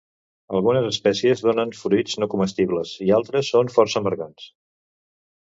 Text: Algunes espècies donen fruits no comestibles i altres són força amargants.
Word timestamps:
Algunes 0.59 0.87
espècies 0.91 1.43
donen 1.47 1.73
fruits 1.81 2.15
no 2.23 2.29
comestibles 2.31 2.95
i 3.09 3.11
altres 3.19 3.53
són 3.57 3.71
força 3.77 4.01
amargants. 4.03 4.51